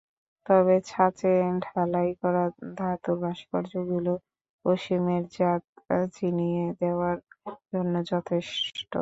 তবে 0.45 0.75
ছাঁচে 0.85 1.31
ঢালাই 1.65 2.09
করা 2.21 2.43
ধাতুর 2.77 3.17
ভাস্কর্যগুলো 3.23 4.13
অসীমের 4.65 5.23
জাত 5.35 5.63
চিনিয়ে 6.15 6.63
দেওয়ার 6.81 7.17
জন্য 7.71 7.93
যথেষ্ট। 8.11 8.93